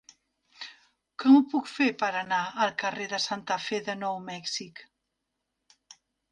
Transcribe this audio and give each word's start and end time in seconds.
Com 1.23 1.37
ho 1.39 1.41
puc 1.51 1.69
fer 1.73 1.89
per 1.99 2.09
anar 2.23 2.41
al 2.65 2.73
carrer 2.85 3.07
de 3.13 3.21
Santa 3.29 3.61
Fe 3.69 3.83
de 3.91 3.99
Nou 4.03 4.21
Mèxic? 4.33 4.85